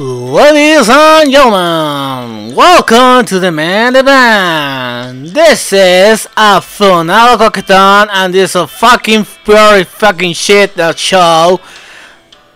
[0.00, 5.34] Ladies and gentlemen, welcome to the main event.
[5.34, 11.58] This is a phenomenal cockton and this is a fucking very fucking shit that show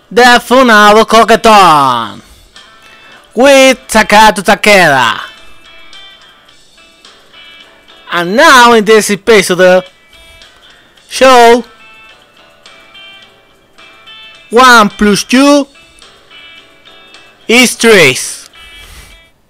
[0.08, 2.22] the Funado Cockton
[3.34, 5.18] with Takato Takeda.
[8.12, 9.84] And now in this episode
[11.08, 11.64] show
[14.50, 15.66] 1 plus 2
[17.48, 18.41] Easter eggs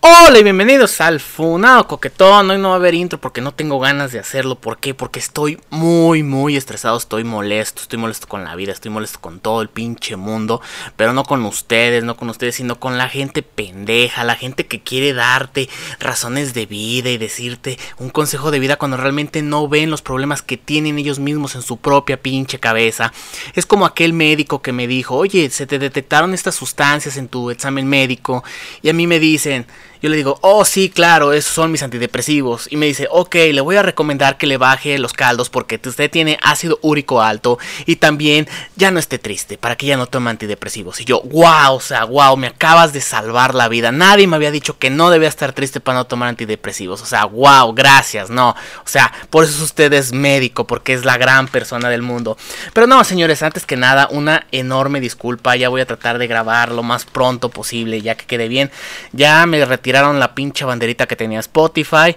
[0.05, 2.51] Hola y bienvenidos al Funado Coquetón.
[2.51, 4.57] Hoy no va a haber intro porque no tengo ganas de hacerlo.
[4.57, 4.95] ¿Por qué?
[4.95, 6.97] Porque estoy muy, muy estresado.
[6.97, 7.83] Estoy molesto.
[7.83, 8.73] Estoy molesto con la vida.
[8.73, 10.61] Estoy molesto con todo el pinche mundo.
[10.97, 14.25] Pero no con ustedes, no con ustedes, sino con la gente pendeja.
[14.25, 15.69] La gente que quiere darte
[16.01, 20.43] razones de vida y decirte un consejo de vida cuando realmente no ven los problemas
[20.43, 23.13] que tienen ellos mismos en su propia pinche cabeza.
[23.55, 27.53] Es como aquel médico que me dijo, oye, se te detectaron estas sustancias en tu
[27.53, 28.43] examen médico.
[28.83, 29.65] Y a mí me dicen,
[30.03, 32.67] yo le digo, oh sí, claro, esos son mis antidepresivos.
[32.71, 36.11] Y me dice, ok, le voy a recomendar que le baje los caldos porque usted
[36.11, 40.31] tiene ácido úrico alto y también ya no esté triste para que ya no tome
[40.31, 41.01] antidepresivos.
[41.01, 43.93] Y yo, wow, o sea, wow, me acabas de salvar la vida.
[43.93, 47.01] Nadie me había dicho que no debía estar triste para no tomar antidepresivos.
[47.01, 48.51] O sea, wow, gracias, no.
[48.51, 52.37] O sea, por eso usted es médico, porque es la gran persona del mundo.
[52.75, 55.55] Pero no, señores, antes que nada, una enorme disculpa.
[55.55, 58.73] Ya voy a tratar de grabar lo más pronto posible, ya que quede bien.
[59.13, 62.17] Ya me retiré la pinche banderita que tenía Spotify.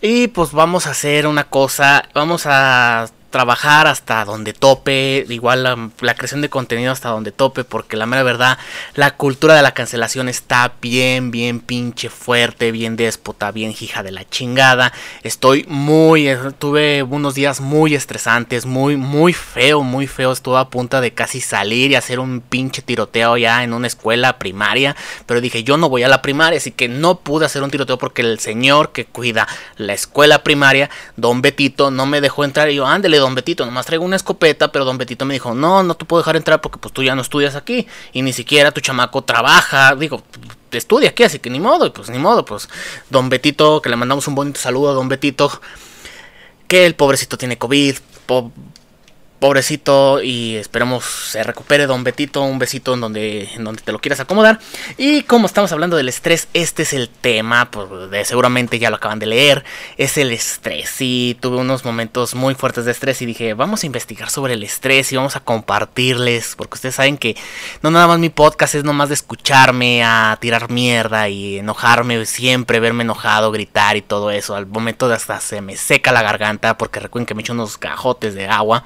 [0.00, 6.14] Y pues vamos a hacer una cosa, vamos a trabajar hasta donde tope, igual la,
[6.14, 8.56] creación de contenido hasta donde tope, porque la mera verdad,
[8.94, 14.10] la cultura de la cancelación está bien, bien pinche fuerte, bien déspota, bien hija de
[14.10, 14.90] la chingada.
[15.22, 20.32] Estoy muy, eh, tuve unos días muy estresantes, muy, muy feo, muy feo.
[20.32, 24.38] Estuve a punto de casi salir y hacer un pinche tiroteo ya en una escuela
[24.38, 27.70] primaria, pero dije, yo no voy a la primaria, así que no pude hacer un
[27.70, 32.70] tiroteo porque el señor que cuida la escuela primaria, don Betito, no me dejó entrar
[32.70, 35.82] y yo, ándele, don Betito, nomás traigo una escopeta, pero don Betito me dijo, no,
[35.82, 38.72] no te puedo dejar entrar porque pues tú ya no estudias aquí y ni siquiera
[38.72, 40.22] tu chamaco trabaja, digo,
[40.70, 42.68] estudia aquí, así que ni modo, pues ni modo, pues
[43.10, 45.50] don Betito, que le mandamos un bonito saludo a don Betito,
[46.68, 47.96] que el pobrecito tiene COVID,
[49.38, 53.98] pobrecito y esperemos se recupere don Betito, un besito en donde, en donde te lo
[53.98, 54.58] quieras acomodar.
[54.96, 59.18] Y como estamos hablando del estrés, este es el tema, pues seguramente ya lo acaban
[59.18, 59.64] de leer,
[59.96, 60.96] es el estrés.
[61.00, 64.62] Y tuve unos momentos muy fuertes de estrés y dije, vamos a investigar sobre el
[64.62, 67.36] estrés y vamos a compartirles, porque ustedes saben que
[67.82, 72.80] no nada más mi podcast es nomás de escucharme a tirar mierda y enojarme siempre,
[72.80, 74.54] verme enojado, gritar y todo eso.
[74.54, 77.78] Al momento de hasta se me seca la garganta porque recuerden que me echo unos
[77.78, 78.84] cajotes de agua.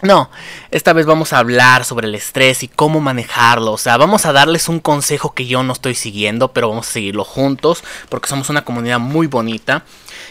[0.00, 0.30] No,
[0.70, 3.72] esta vez vamos a hablar sobre el estrés y cómo manejarlo.
[3.72, 6.92] O sea, vamos a darles un consejo que yo no estoy siguiendo, pero vamos a
[6.92, 9.84] seguirlo juntos porque somos una comunidad muy bonita.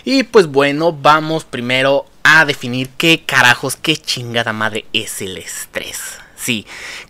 [0.06, 6.20] Y pues bueno, vamos primero a definir qué carajos, qué chingada madre es el estrés.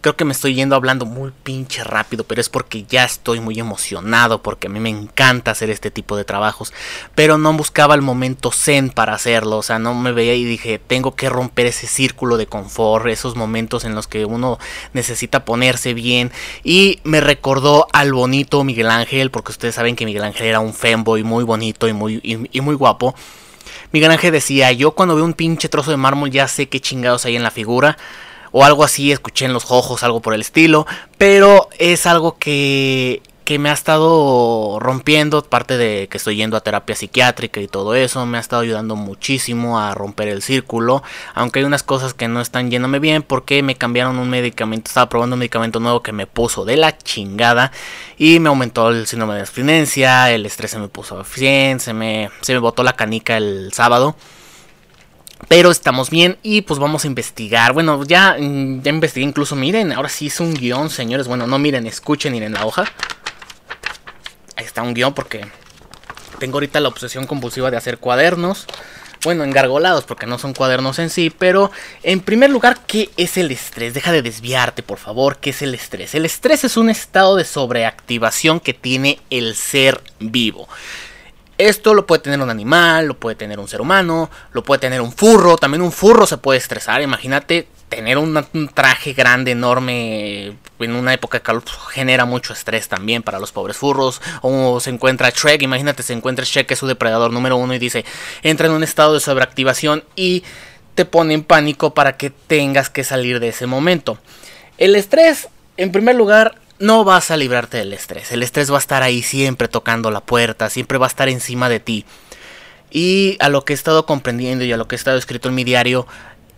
[0.01, 3.59] Creo que me estoy yendo hablando muy pinche rápido, pero es porque ya estoy muy
[3.59, 6.73] emocionado, porque a mí me encanta hacer este tipo de trabajos,
[7.15, 10.79] pero no buscaba el momento zen para hacerlo, o sea, no me veía y dije,
[10.79, 14.59] tengo que romper ese círculo de confort, esos momentos en los que uno
[14.93, 16.31] necesita ponerse bien,
[16.63, 20.73] y me recordó al bonito Miguel Ángel, porque ustedes saben que Miguel Ángel era un
[20.73, 23.15] femboy muy bonito y muy, y, muy guapo.
[23.91, 27.25] Miguel Ángel decía, yo cuando veo un pinche trozo de mármol ya sé qué chingados
[27.25, 27.97] hay en la figura
[28.57, 30.88] o algo así, escuché en los ojos, algo por el estilo,
[31.19, 36.62] pero es algo que, que me ha estado rompiendo, parte de que estoy yendo a
[36.62, 41.03] terapia psiquiátrica y todo eso, me ha estado ayudando muchísimo a romper el círculo,
[41.35, 45.07] aunque hay unas cosas que no están yéndome bien porque me cambiaron un medicamento, estaba
[45.07, 47.72] probando un medicamento nuevo que me puso de la chingada
[48.17, 51.94] y me aumentó el síndrome de abstinencia, el estrés se me puso a 100, se
[51.94, 54.16] me, se me botó la canica el sábado.
[55.47, 57.74] Pero estamos bien y pues vamos a investigar.
[57.74, 61.28] Bueno, ya, mm, ya investigué incluso, miren, ahora sí es un guion, señores.
[61.28, 62.85] Bueno, no miren, escuchen, miren la hoja.
[64.58, 65.46] Ahí está un guion porque
[66.40, 68.67] tengo ahorita la obsesión compulsiva de hacer cuadernos.
[69.23, 71.29] Bueno, engargolados porque no son cuadernos en sí.
[71.29, 71.72] Pero
[72.03, 73.93] en primer lugar, ¿qué es el estrés?
[73.93, 75.38] Deja de desviarte, por favor.
[75.38, 76.14] ¿Qué es el estrés?
[76.14, 80.67] El estrés es un estado de sobreactivación que tiene el ser vivo.
[81.57, 85.01] Esto lo puede tener un animal, lo puede tener un ser humano, lo puede tener
[85.01, 85.57] un furro.
[85.57, 87.01] También un furro se puede estresar.
[87.01, 92.87] Imagínate tener un, traje grande, enorme, en una época de calor pues, genera mucho estrés
[92.87, 94.21] también para los pobres furros.
[94.41, 97.79] O se encuentra Shrek, imagínate, se encuentra Shrek, que es su depredador número uno, y
[97.79, 98.05] dice,
[98.43, 100.43] entra en un estado de sobreactivación y
[100.93, 104.19] te pone en pánico para que tengas que salir de ese momento.
[104.77, 108.32] El estrés, en primer lugar, no vas a librarte del estrés.
[108.32, 111.70] El estrés va a estar ahí siempre tocando la puerta, siempre va a estar encima
[111.70, 112.06] de ti.
[112.91, 115.56] Y a lo que he estado comprendiendo y a lo que he estado escrito en
[115.56, 116.08] mi diario,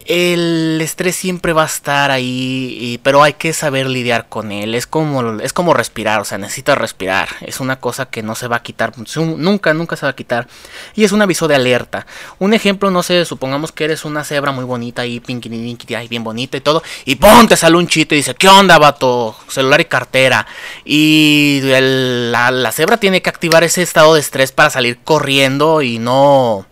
[0.06, 4.74] el estrés siempre va a estar ahí, pero hay que saber lidiar con él.
[4.74, 7.30] Es como, es como respirar, o sea, necesitas respirar.
[7.42, 10.48] Es una cosa que no se va a quitar, nunca, nunca se va a quitar.
[10.96, 12.08] Y es un aviso de alerta.
[12.40, 16.58] Un ejemplo, no sé, supongamos que eres una cebra muy bonita ahí, pinky, bien bonita
[16.58, 16.82] y todo.
[17.06, 17.48] Y ¡pum!
[17.48, 19.36] te sale un chito y dice, ¿qué onda, vato?
[19.48, 20.48] Celular y cartera.
[20.86, 26.00] Y la, la cebra tiene que activar ese estado de estrés para salir corriendo y
[26.00, 26.66] no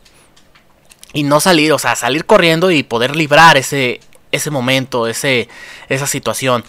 [1.17, 5.49] y no salir, o sea, salir corriendo y poder librar ese, ese momento, ese,
[5.89, 6.63] esa situación.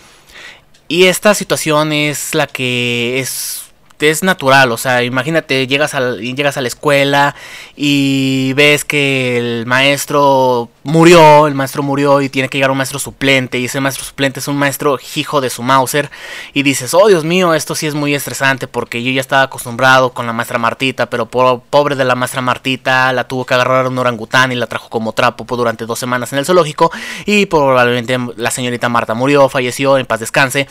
[0.89, 3.65] Y esta situación es la que es
[4.01, 7.35] es natural, o sea, imagínate, llegas a, llegas a la escuela
[7.77, 12.99] y ves que el maestro murió, el maestro murió y tiene que llegar un maestro
[12.99, 16.11] suplente y ese maestro suplente es un maestro hijo de su Mauser
[16.55, 20.13] y dices, oh Dios mío, esto sí es muy estresante porque yo ya estaba acostumbrado
[20.13, 23.99] con la maestra Martita, pero pobre de la maestra Martita, la tuvo que agarrar un
[23.99, 26.91] orangután y la trajo como trapo durante dos semanas en el zoológico
[27.27, 30.69] y probablemente la señorita Marta murió, falleció, en paz descanse.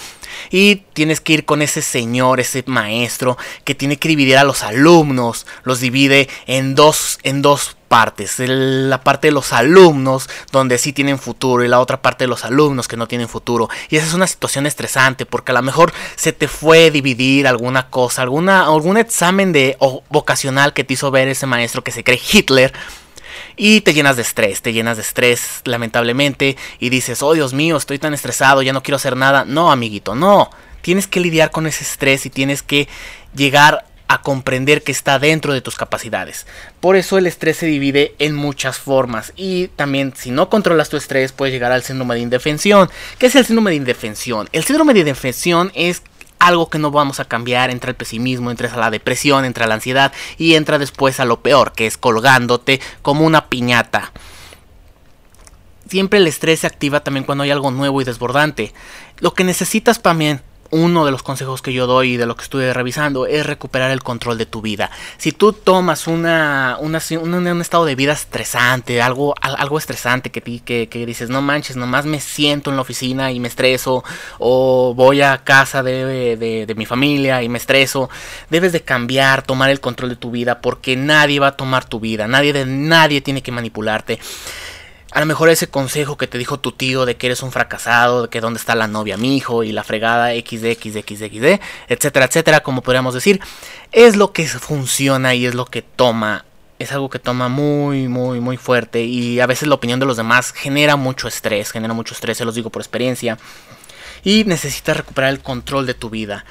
[0.50, 4.64] Y tienes que ir con ese señor, ese maestro, que tiene que dividir a los
[4.64, 10.94] alumnos, los divide en dos, en dos partes, la parte de los alumnos donde sí
[10.94, 13.70] tienen futuro y la otra parte de los alumnos que no tienen futuro.
[13.90, 17.90] Y esa es una situación estresante porque a lo mejor se te fue dividir alguna
[17.90, 19.78] cosa, alguna, algún examen de
[20.10, 22.74] vocacional que te hizo ver ese maestro que se cree Hitler.
[23.56, 27.78] Y te llenas de estrés, te llenas de estrés lamentablemente y dices, oh Dios mío,
[27.78, 29.46] estoy tan estresado, ya no quiero hacer nada.
[29.46, 30.50] No, amiguito, no
[30.88, 32.88] tienes que lidiar con ese estrés y tienes que
[33.36, 36.48] llegar a comprender que está dentro de tus capacidades.
[36.80, 40.98] Por eso el estrés se divide en muchas formas y también si no controlas tu
[40.98, 42.90] estrés puedes llegar al síndrome de indefensión.
[43.18, 44.48] ¿Qué es el síndrome de indefensión?
[44.52, 46.02] El síndrome de indefensión es
[46.40, 50.14] algo que no vamos a cambiar, entra el pesimismo, entra la depresión, entra la ansiedad
[50.38, 54.12] y entra después a lo peor, que es colgándote como una piñata.
[55.90, 58.74] Siempre el estrés se activa también cuando hay algo nuevo y desbordante.
[59.20, 62.44] Lo que necesitas también uno de los consejos que yo doy y de lo que
[62.44, 64.92] estuve revisando es recuperar el control de tu vida.
[65.18, 71.06] Si tú tomas una, un estado de vida estresante, algo, algo estresante que, que, que,
[71.06, 74.04] dices, no manches, nomás me siento en la oficina y me estreso,
[74.40, 78.10] o voy a casa de, de, de mi familia y me estreso,
[78.50, 82.00] debes de cambiar, tomar el control de tu vida, porque nadie va a tomar tu
[82.00, 84.20] vida, nadie de nadie tiene que manipularte.
[85.12, 88.24] A lo mejor ese consejo que te dijo tu tío de que eres un fracasado,
[88.24, 92.26] de que dónde está la novia mi hijo y la fregada XD, XD, XD, etcétera,
[92.26, 93.40] etcétera, como podríamos decir,
[93.94, 96.44] es lo que funciona y es lo que toma.
[96.78, 100.18] Es algo que toma muy, muy, muy fuerte y a veces la opinión de los
[100.18, 103.38] demás genera mucho estrés, genera mucho estrés, se los digo por experiencia.
[104.24, 106.44] Y necesitas recuperar el control de tu vida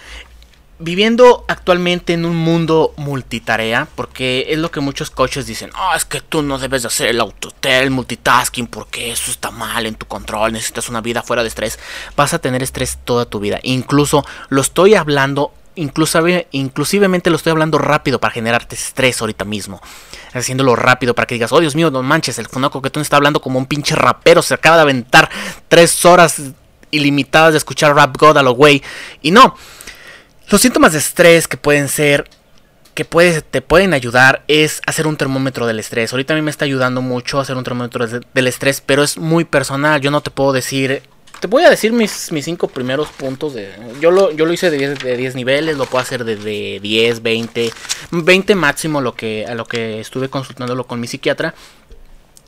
[0.78, 6.05] viviendo actualmente en un mundo multitarea, porque es lo que muchos coaches dicen, oh, es
[6.05, 10.06] que tú no debes de hacer el autotel, multitasking, porque eso está mal en tu
[10.06, 11.78] control, necesitas una vida fuera de estrés,
[12.14, 13.58] vas a tener estrés toda tu vida.
[13.62, 19.81] Incluso lo estoy hablando, incluso, inclusivemente lo estoy hablando rápido para generarte estrés ahorita mismo.
[20.34, 23.17] Haciéndolo rápido para que digas, oh Dios mío, no manches, el funoco que tú está
[23.17, 25.31] hablando como un pinche rapero, se acaba de aventar
[25.69, 26.43] tres horas
[26.90, 28.82] ilimitadas de escuchar Rap God a lo güey.
[29.22, 29.56] Y no,
[30.48, 32.28] los síntomas de estrés que pueden ser
[32.96, 36.12] que te pueden ayudar es hacer un termómetro del estrés.
[36.12, 39.44] Ahorita a mí me está ayudando mucho hacer un termómetro del estrés, pero es muy
[39.44, 40.00] personal.
[40.00, 41.03] Yo no te puedo decir.
[41.38, 43.53] Te voy a decir mis, mis cinco primeros puntos.
[43.53, 46.81] De, yo, lo, yo lo hice de 10, de 10 niveles, lo puedo hacer desde
[46.81, 47.70] 10, 20,
[48.12, 51.55] 20 máximo lo que, a lo que estuve consultándolo con mi psiquiatra.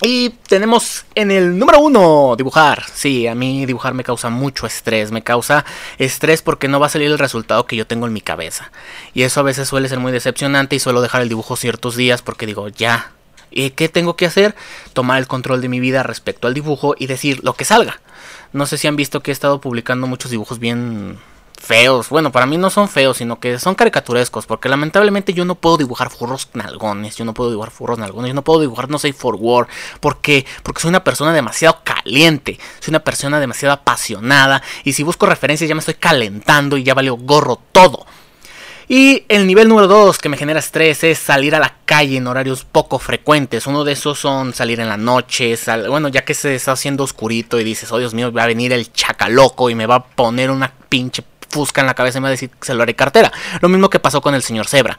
[0.00, 2.84] Y tenemos en el número uno, dibujar.
[2.94, 5.10] Sí, a mí dibujar me causa mucho estrés.
[5.10, 5.64] Me causa
[5.98, 8.70] estrés porque no va a salir el resultado que yo tengo en mi cabeza.
[9.12, 12.22] Y eso a veces suele ser muy decepcionante y suelo dejar el dibujo ciertos días
[12.22, 13.10] porque digo, ya.
[13.50, 14.54] ¿Y qué tengo que hacer?
[14.92, 18.00] Tomar el control de mi vida respecto al dibujo y decir lo que salga.
[18.52, 21.18] No sé si han visto que he estado publicando muchos dibujos bien
[21.58, 22.08] feos.
[22.08, 24.46] Bueno, para mí no son feos, sino que son caricaturescos.
[24.46, 27.16] Porque lamentablemente yo no puedo dibujar furros nalgones.
[27.16, 28.28] Yo no puedo dibujar furros nalgones.
[28.28, 29.68] Yo no puedo dibujar no sé for war.
[30.00, 30.46] ¿Por qué?
[30.62, 32.58] Porque soy una persona demasiado caliente.
[32.80, 34.62] Soy una persona demasiado apasionada.
[34.84, 38.06] Y si busco referencias ya me estoy calentando y ya valió gorro todo.
[38.90, 42.26] Y el nivel número 2 que me genera estrés es salir a la calle en
[42.26, 43.66] horarios poco frecuentes.
[43.66, 45.54] Uno de esos son salir en la noche,
[45.90, 48.72] bueno, ya que se está haciendo oscurito y dices, oh Dios mío, va a venir
[48.72, 52.26] el chacaloco y me va a poner una pinche fusca en la cabeza y me
[52.26, 53.32] va a decir se lo haré cartera.
[53.60, 54.98] Lo mismo que pasó con el señor Zebra.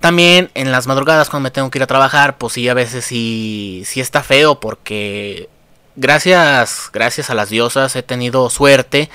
[0.00, 3.04] También en las madrugadas cuando me tengo que ir a trabajar, pues sí, a veces
[3.04, 5.48] sí, sí está feo porque
[5.96, 9.10] gracias, gracias a las diosas he tenido suerte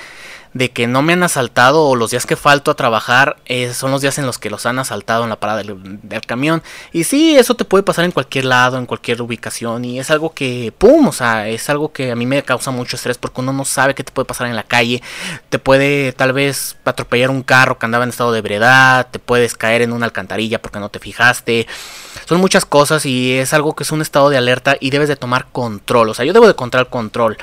[0.55, 3.91] de que no me han asaltado o los días que falto a trabajar eh, son
[3.91, 6.63] los días en los que los han asaltado en la parada del, camión.
[6.93, 10.33] Y sí, eso te puede pasar en cualquier lado, en cualquier ubicación y es algo
[10.33, 11.07] que, ¡pum!
[11.09, 13.95] O sea, es algo que a mí me causa mucho estrés porque uno no sabe
[13.95, 15.03] qué te puede pasar en la calle.
[15.50, 19.55] Te puede tal vez atropellar un carro que andaba en estado de ebriedad, te puedes
[19.55, 21.67] caer en una alcantarilla porque no te fijaste.
[22.25, 25.15] Son muchas cosas y es algo que es un estado de alerta y debes de
[25.15, 26.10] tomar control.
[26.10, 27.38] O sea, yo debo de controlar control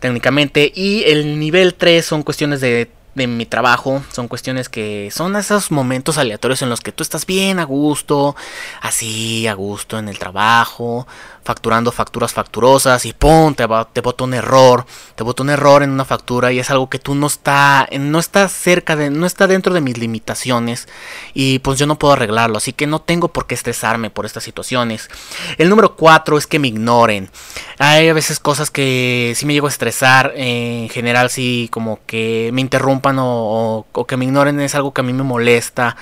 [0.00, 0.70] técnicamente.
[0.74, 4.02] Y el nivel 3 son cuestiones de, de mi trabajo.
[4.12, 8.36] Son cuestiones que son esos momentos aleatorios en los que tú estás bien a gusto.
[8.80, 11.06] Así, a gusto en el trabajo
[11.48, 13.54] facturando facturas facturosas y ¡pum!
[13.54, 13.64] Te,
[13.94, 16.98] te bota un error, te bota un error en una factura y es algo que
[16.98, 20.88] tú no está, no está cerca de, no está dentro de mis limitaciones
[21.32, 24.44] y pues yo no puedo arreglarlo, así que no tengo por qué estresarme por estas
[24.44, 25.08] situaciones.
[25.56, 27.30] El número 4 es que me ignoren.
[27.78, 32.50] Hay a veces cosas que sí me llego a estresar, en general sí como que
[32.52, 35.96] me interrumpan o que me ignoren es algo que a mí me molesta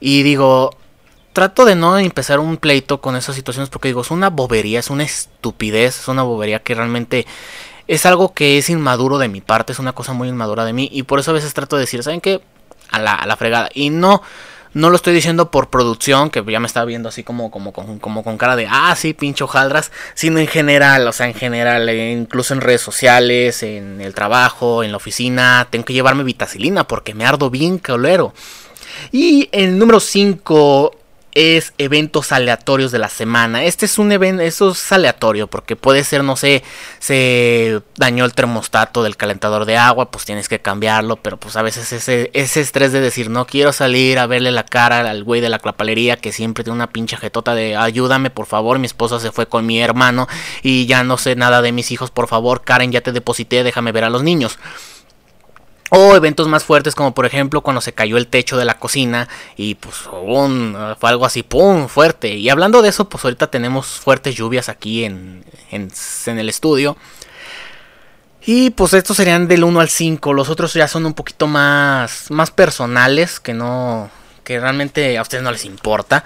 [0.00, 0.70] y digo,
[1.38, 4.90] trato de no empezar un pleito con esas situaciones porque digo, es una bobería, es
[4.90, 7.28] una estupidez, es una bobería que realmente
[7.86, 10.88] es algo que es inmaduro de mi parte, es una cosa muy inmadura de mí
[10.92, 12.40] y por eso a veces trato de decir, ¿saben qué?
[12.90, 13.68] A la, a la fregada.
[13.72, 14.20] Y no,
[14.74, 18.00] no lo estoy diciendo por producción, que ya me estaba viendo así como, como, como,
[18.00, 21.88] como con cara de, ah, sí, pincho jaldras, sino en general, o sea, en general,
[21.88, 26.82] eh, incluso en redes sociales, en el trabajo, en la oficina, tengo que llevarme vitacilina
[26.82, 28.34] porque me ardo bien colero.
[29.12, 30.98] Y el número 5
[31.34, 33.64] es eventos aleatorios de la semana.
[33.64, 36.62] Este es un evento, eso es aleatorio, porque puede ser, no sé,
[36.98, 41.62] se dañó el termostato del calentador de agua, pues tienes que cambiarlo, pero pues a
[41.62, 45.40] veces ese, ese estrés de decir, no quiero salir a verle la cara al güey
[45.40, 49.20] de la clapalería que siempre tiene una pinche jetota de ayúdame, por favor, mi esposa
[49.20, 50.28] se fue con mi hermano
[50.62, 53.92] y ya no sé nada de mis hijos, por favor, Karen, ya te deposité, déjame
[53.92, 54.58] ver a los niños.
[55.90, 59.28] O eventos más fuertes como por ejemplo cuando se cayó el techo de la cocina
[59.56, 61.88] y pues fue algo así, ¡pum!
[61.88, 62.34] fuerte.
[62.34, 65.90] Y hablando de eso, pues ahorita tenemos fuertes lluvias aquí en, en,
[66.26, 66.96] en el estudio.
[68.50, 70.32] Y pues estos serían del 1 al 5.
[70.32, 74.10] Los otros ya son un poquito más, más personales que no...
[74.42, 76.24] que realmente a ustedes no les importa.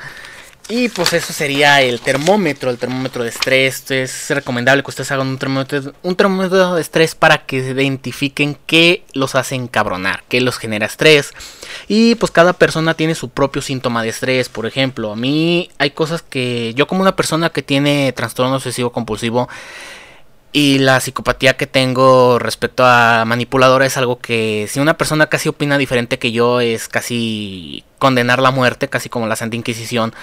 [0.68, 3.90] Y pues eso sería el termómetro, el termómetro de estrés.
[3.90, 9.04] Es recomendable que ustedes hagan un termómetro, un termómetro de estrés para que identifiquen qué
[9.12, 11.32] los hace encabronar, qué los genera estrés.
[11.88, 14.48] Y pues cada persona tiene su propio síntoma de estrés.
[14.48, 18.92] Por ejemplo, a mí hay cosas que yo como una persona que tiene trastorno obsesivo
[18.92, 19.48] compulsivo
[20.52, 25.48] y la psicopatía que tengo respecto a manipuladora es algo que si una persona casi
[25.48, 30.14] opina diferente que yo es casi condenar la muerte, casi como la Santa Inquisición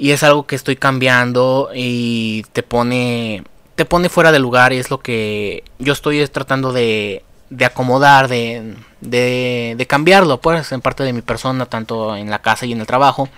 [0.00, 4.78] y es algo que estoy cambiando y te pone te pone fuera de lugar y
[4.78, 10.80] es lo que yo estoy tratando de, de acomodar, de, de, de cambiarlo, pues, en
[10.80, 13.28] parte de mi persona, tanto en la casa y en el trabajo.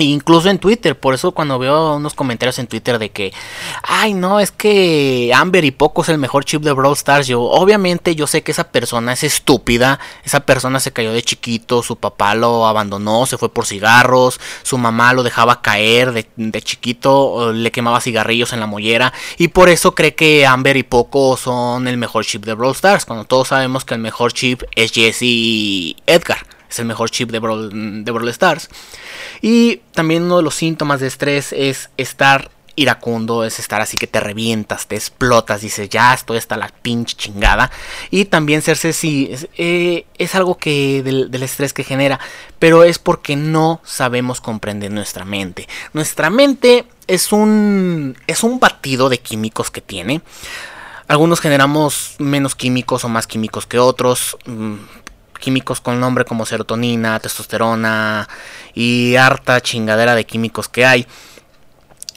[0.00, 3.32] Incluso en Twitter, por eso cuando veo unos comentarios en Twitter de que,
[3.82, 7.42] ay no, es que Amber y Poco es el mejor chip de Brawl Stars, yo
[7.42, 11.96] obviamente yo sé que esa persona es estúpida, esa persona se cayó de chiquito, su
[11.96, 17.70] papá lo abandonó, se fue por cigarros, su mamá lo dejaba caer de, chiquito, le
[17.70, 21.96] quemaba cigarrillos en la mollera y por eso cree que Amber y Poco son el
[21.96, 26.49] mejor chip de Brawl Stars, cuando todos sabemos que el mejor chip es Jesse Edgar
[26.70, 28.68] es el mejor chip de Brawl, de Stars.
[29.42, 34.06] Y también uno de los síntomas de estrés es estar iracundo, es estar así que
[34.06, 37.70] te revientas, te explotas, dices ya estoy hasta la pinche chingada.
[38.10, 42.20] Y también serse sí, es, eh, es algo que del, estrés que genera,
[42.58, 45.68] pero es porque no sabemos comprender nuestra mente.
[45.92, 50.22] Nuestra mente es un, es un batido de químicos que tiene.
[51.08, 54.36] Algunos generamos menos químicos o más químicos que otros.
[55.40, 58.28] Químicos con nombre como serotonina, testosterona
[58.74, 61.06] y harta chingadera de químicos que hay.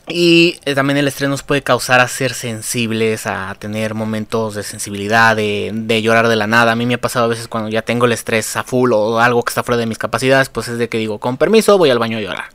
[0.07, 4.63] Y eh, también el estrés nos puede causar a ser sensibles, a tener momentos de
[4.63, 6.73] sensibilidad, de, llorar de la nada.
[6.73, 9.19] A mí me ha pasado a veces cuando ya tengo el estrés a full o
[9.19, 11.89] algo que está fuera de mis capacidades, pues es de que digo, con permiso, voy
[11.89, 12.45] al baño a llorar.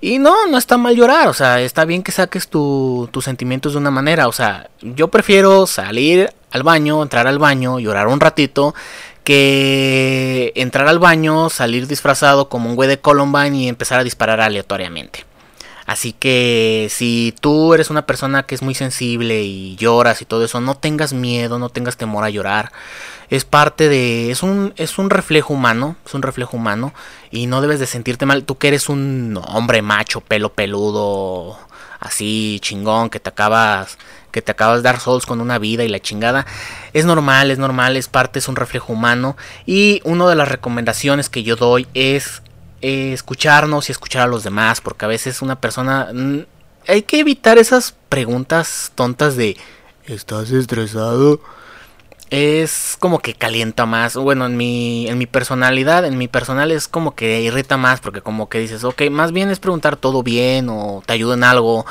[0.00, 3.78] Y no, no está mal llorar, o sea, está bien que saques tus sentimientos de
[3.78, 8.74] una manera, o sea, yo prefiero salir al baño, entrar al baño, llorar un ratito,
[9.26, 14.40] que entrar al baño, salir disfrazado como un güey de Columbine y empezar a disparar
[14.40, 15.24] aleatoriamente.
[15.84, 20.44] Así que si tú eres una persona que es muy sensible y lloras y todo
[20.44, 22.70] eso, no tengas miedo, no tengas temor a llorar.
[23.28, 26.94] Es parte de es un es un reflejo humano, es un reflejo humano
[27.32, 28.44] y no debes de sentirte mal.
[28.44, 31.58] Tú que eres un hombre macho, pelo peludo,
[31.98, 33.98] así chingón que te acabas
[34.36, 36.44] que te acabas dar Souls con una vida y la chingada.
[36.92, 39.34] Es normal, es normal, es parte, es un reflejo humano.
[39.64, 42.42] Y una de las recomendaciones que yo doy es
[42.82, 46.10] eh, escucharnos y escuchar a los demás, porque a veces una persona...
[46.12, 46.40] Mm,
[46.86, 49.56] hay que evitar esas preguntas tontas de...
[50.04, 51.40] ¿Estás estresado?
[52.30, 54.16] Es como que calienta más.
[54.16, 58.20] Bueno, en mi, en mi personalidad, en mi personal es como que irrita más porque
[58.20, 61.86] como que dices, ok, más bien es preguntar todo bien o te ayuda en algo.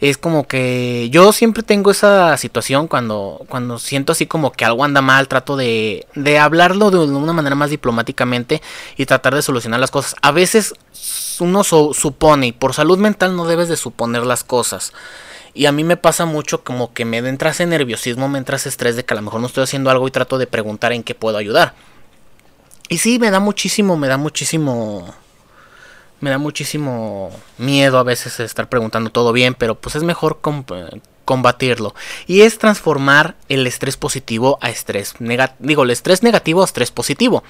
[0.00, 4.84] Es como que yo siempre tengo esa situación cuando, cuando siento así como que algo
[4.84, 8.62] anda mal, trato de, de hablarlo de una manera más diplomáticamente
[8.96, 10.16] y tratar de solucionar las cosas.
[10.22, 10.74] A veces
[11.38, 14.92] uno supone y por salud mental no debes de suponer las cosas.
[15.56, 18.68] Y a mí me pasa mucho como que me entra ese nerviosismo, me entra ese
[18.68, 21.02] estrés de que a lo mejor no estoy haciendo algo y trato de preguntar en
[21.02, 21.72] qué puedo ayudar.
[22.90, 25.14] Y sí, me da muchísimo, me da muchísimo...
[26.20, 30.40] Me da muchísimo miedo a veces estar preguntando todo bien, pero pues es mejor
[31.24, 31.94] combatirlo.
[32.26, 35.58] Y es transformar el estrés positivo a estrés negativo.
[35.60, 37.44] Digo, el estrés negativo a estrés positivo.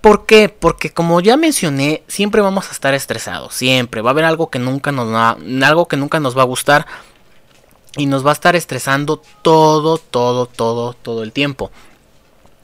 [0.00, 0.48] ¿Por qué?
[0.48, 4.58] Porque como ya mencioné, siempre vamos a estar estresados, siempre va a haber algo que
[4.58, 6.86] nunca nos va, algo que nunca nos va a gustar,
[7.96, 11.70] y nos va a estar estresando todo, todo, todo, todo el tiempo.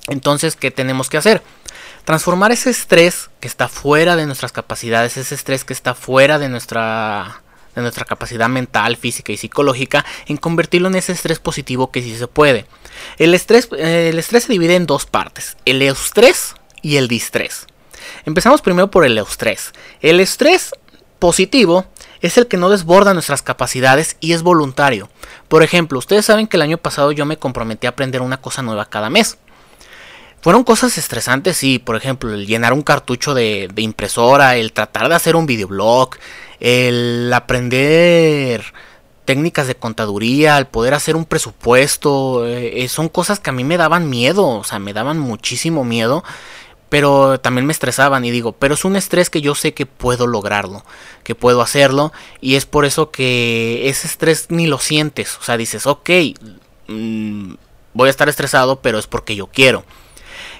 [0.08, 1.42] Entonces, ¿qué tenemos que hacer?
[2.04, 6.48] Transformar ese estrés que está fuera de nuestras capacidades, ese estrés que está fuera de
[6.48, 7.42] nuestra,
[7.74, 12.16] de nuestra capacidad mental, física y psicológica, en convertirlo en ese estrés positivo que sí
[12.16, 12.66] se puede.
[13.18, 17.66] El estrés, eh, el estrés se divide en dos partes, el eustrés y el distrés.
[18.24, 19.72] Empezamos primero por el eustrés.
[20.00, 20.72] El estrés
[21.18, 21.86] positivo
[22.20, 25.08] es el que no desborda nuestras capacidades y es voluntario.
[25.48, 28.62] Por ejemplo, ustedes saben que el año pasado yo me comprometí a aprender una cosa
[28.62, 29.38] nueva cada mes.
[30.40, 35.16] Fueron cosas estresantes, sí, por ejemplo, el llenar un cartucho de, impresora, el tratar de
[35.16, 36.10] hacer un videoblog,
[36.60, 38.62] el aprender
[39.24, 43.62] técnicas de contaduría, el poder hacer un presupuesto, eh, eh, son cosas que a mí
[43.62, 46.24] me daban miedo, o sea, me daban muchísimo miedo
[46.88, 50.26] pero también me estresaban y digo, pero es un estrés que yo sé que puedo
[50.26, 50.84] lograrlo,
[51.24, 55.56] que puedo hacerlo y es por eso que ese estrés ni lo sientes, o sea,
[55.56, 56.10] dices, ok,
[56.88, 57.54] mm,
[57.94, 59.84] voy a estar estresado, pero es porque yo quiero.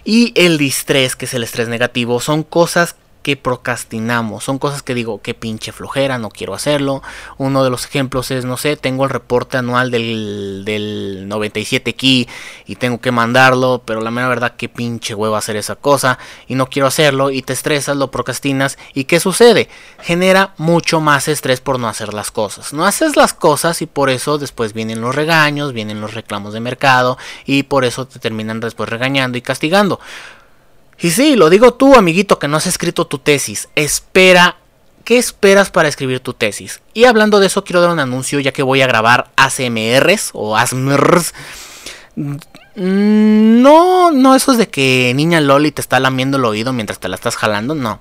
[0.05, 2.96] Y el distrés, que es el estrés negativo, son cosas
[3.37, 4.45] procrastinamos.
[4.45, 7.03] Son cosas que digo, que pinche flojera, no quiero hacerlo.
[7.37, 12.29] Uno de los ejemplos es, no sé, tengo el reporte anual del, del 97 key
[12.67, 16.55] y tengo que mandarlo, pero la mera verdad que pinche huevo hacer esa cosa y
[16.55, 19.69] no quiero hacerlo y te estresas, lo procrastinas y ¿qué sucede?
[20.01, 22.73] Genera mucho más estrés por no hacer las cosas.
[22.73, 26.61] No haces las cosas y por eso después vienen los regaños, vienen los reclamos de
[26.61, 30.01] mercado y por eso te terminan después regañando y castigando.
[31.00, 33.68] Y sí, lo digo tú, amiguito, que no has escrito tu tesis.
[33.74, 34.56] Espera.
[35.04, 36.82] ¿Qué esperas para escribir tu tesis?
[36.92, 40.54] Y hablando de eso, quiero dar un anuncio ya que voy a grabar ASMRs o
[40.54, 41.32] ASMRs.
[42.14, 47.00] Mm, no, no, eso es de que niña Loli te está lamiendo el oído mientras
[47.00, 48.00] te la estás jalando, no.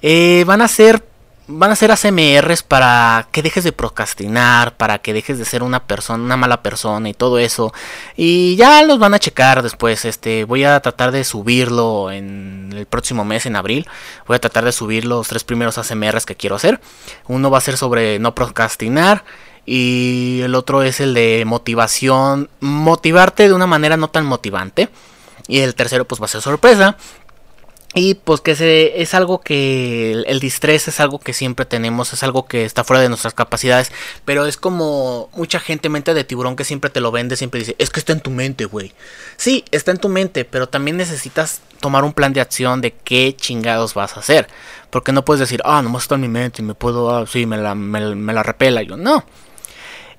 [0.00, 1.04] Eh, van a ser
[1.48, 5.84] van a ser ACMRs para que dejes de procrastinar, para que dejes de ser una
[5.84, 7.72] persona, una mala persona y todo eso.
[8.16, 10.04] Y ya los van a checar después.
[10.04, 13.86] Este, voy a tratar de subirlo en el próximo mes, en abril.
[14.26, 16.80] Voy a tratar de subir los tres primeros ACMRs que quiero hacer.
[17.28, 19.24] Uno va a ser sobre no procrastinar.
[19.64, 22.50] Y el otro es el de motivación.
[22.60, 24.88] Motivarte de una manera no tan motivante.
[25.48, 26.96] Y el tercero pues va a ser sorpresa.
[27.98, 32.22] Y pues que se, es algo que el, distrés es algo que siempre tenemos, es
[32.22, 33.90] algo que está fuera de nuestras capacidades,
[34.26, 37.74] pero es como mucha gente mente de tiburón que siempre te lo vende, siempre dice,
[37.78, 38.92] es que está en tu mente, güey.
[39.38, 43.34] Sí, está en tu mente, pero también necesitas tomar un plan de acción de qué
[43.34, 44.46] chingados vas a hacer.
[44.90, 47.46] Porque no puedes decir, ah, nomás está en mi mente y me puedo, ah, sí,
[47.46, 48.82] me la, me, la repela.
[48.82, 49.24] Yo, no.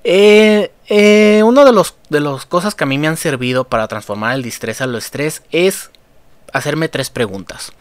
[0.02, 3.86] Eh, eh, uno de los de las cosas que a mí me han servido para
[3.86, 5.90] transformar el distrés a lo estrés es
[6.52, 7.72] hacerme tres preguntas.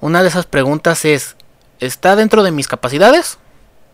[0.00, 1.36] Una de esas preguntas es,
[1.78, 3.38] ¿está dentro de mis capacidades?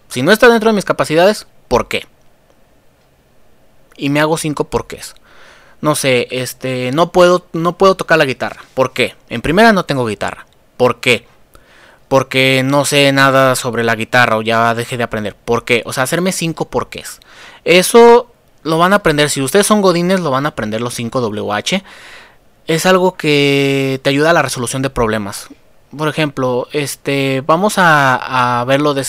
[0.08, 2.06] Si no está dentro de mis capacidades, ¿por qué?
[3.96, 5.14] Y me hago cinco porqués.
[5.80, 8.62] No sé, este, no puedo, no puedo tocar la guitarra.
[8.74, 9.14] ¿Por qué?
[9.28, 10.46] En primera no tengo guitarra.
[10.76, 11.26] ¿Por qué?
[12.08, 15.34] Porque no sé nada sobre la guitarra o ya dejé de aprender.
[15.34, 15.82] ¿Por qué?
[15.86, 17.20] O sea, hacerme cinco porqués.
[17.64, 18.30] Eso
[18.66, 19.30] lo van a aprender.
[19.30, 21.82] Si ustedes son godines, lo van a aprender los 5 WH
[22.66, 25.48] es algo que te ayuda a la resolución de problemas.
[25.96, 29.04] Por ejemplo, este, vamos a, verlo de,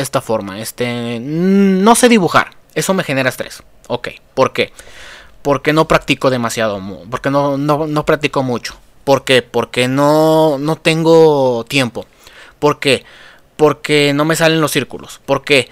[0.00, 0.60] esta forma.
[0.60, 2.50] Este, no sé dibujar.
[2.74, 3.62] Eso me genera estrés.
[3.86, 4.72] Ok, ¿por qué?
[5.42, 6.80] Porque no practico demasiado.
[7.10, 8.74] Porque no, no, practico mucho.
[9.04, 9.42] ¿Por qué?
[9.42, 12.06] Porque no, no tengo tiempo.
[12.58, 13.04] ¿Por qué?
[13.56, 15.20] Porque no me salen los círculos.
[15.24, 15.68] ¿Por qué?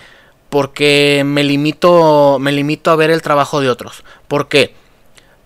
[0.49, 4.05] porque me limito, me limito a ver el trabajo de otros.
[4.29, 4.75] ¿Por qué?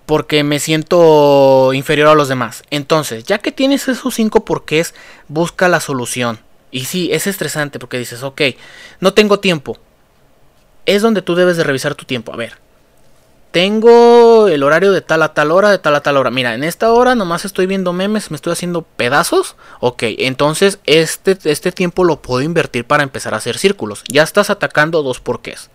[0.07, 2.65] Porque me siento inferior a los demás.
[2.71, 4.95] Entonces, ya que tienes esos cinco porqués,
[5.29, 6.41] busca la solución.
[6.71, 8.43] Y sí, es estresante porque dices, ok,
[9.01, 9.79] no tengo tiempo.
[10.87, 12.33] Es donde tú debes de revisar tu tiempo.
[12.33, 12.59] A ver,
[13.51, 16.31] tengo el horario de tal a tal hora, de tal a tal hora.
[16.31, 19.57] Mira, en esta hora nomás estoy viendo memes, me estoy haciendo pedazos.
[19.81, 24.05] Ok, entonces este, este tiempo lo puedo invertir para empezar a hacer círculos.
[24.09, 25.71] Ya estás atacando dos porqués.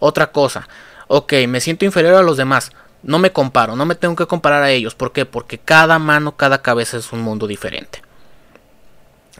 [0.00, 0.68] Otra cosa,
[1.08, 2.72] ok, me siento inferior a los demás.
[3.04, 4.94] No me comparo, no me tengo que comparar a ellos.
[4.94, 5.26] ¿Por qué?
[5.26, 8.02] Porque cada mano, cada cabeza es un mundo diferente.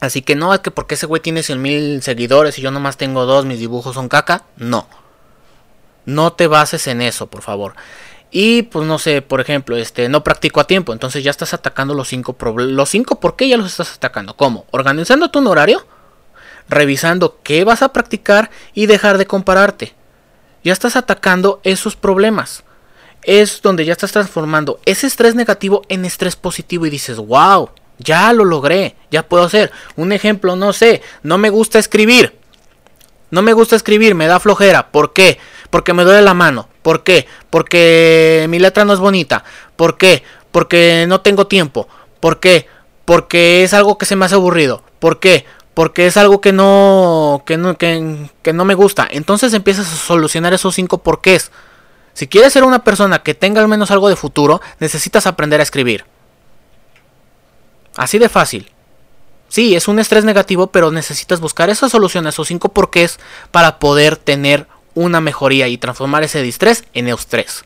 [0.00, 2.98] Así que no, es que porque ese güey tiene 100 mil seguidores y yo nomás
[2.98, 4.44] tengo dos, mis dibujos son caca.
[4.57, 4.87] No.
[6.05, 7.74] No te bases en eso, por favor.
[8.31, 11.94] Y pues no sé, por ejemplo, este no practico a tiempo, entonces ya estás atacando
[11.94, 14.37] los cinco los cinco, ¿por qué ya los estás atacando?
[14.37, 14.66] ¿Cómo?
[14.72, 15.87] Organizando tu horario,
[16.68, 19.94] revisando qué vas a practicar y dejar de compararte.
[20.64, 22.63] Ya estás atacando esos problemas.
[23.27, 28.33] Es donde ya estás transformando ese estrés negativo en estrés positivo y dices, "Wow, ya
[28.33, 32.35] lo logré, ya puedo hacer." Un ejemplo, no sé, no me gusta escribir.
[33.31, 34.93] No me gusta escribir, me da flojera.
[34.93, 35.39] ¿Por qué?
[35.71, 36.69] Porque me duele la mano.
[36.83, 37.27] ¿Por qué?
[37.51, 39.43] Porque mi letra no es bonita.
[39.75, 40.23] ¿Por qué?
[40.53, 41.89] Porque no tengo tiempo.
[42.21, 42.69] ¿Por qué?
[43.05, 44.85] Porque es algo que se me hace aburrido.
[45.01, 45.47] ¿Por qué?
[45.75, 49.09] Porque es algo que no, que no, que, que no me gusta.
[49.11, 51.51] Entonces empiezas a solucionar esos cinco porqués.
[52.14, 55.64] Si quieres ser una persona que tenga al menos algo de futuro, necesitas aprender a
[55.64, 56.05] escribir.
[57.96, 58.70] Así de fácil.
[59.48, 64.16] Sí, es un estrés negativo, pero necesitas buscar esa solución, esos cinco porqués, para poder
[64.16, 67.64] tener una mejoría y transformar ese distrés en eustrés.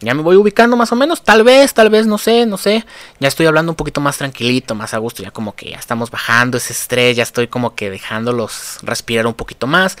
[0.00, 2.84] Ya me voy ubicando más o menos, tal vez, tal vez, no sé, no sé.
[3.18, 6.10] Ya estoy hablando un poquito más tranquilito, más a gusto, ya como que ya estamos
[6.10, 9.96] bajando ese estrés, ya estoy como que dejándolos respirar un poquito más.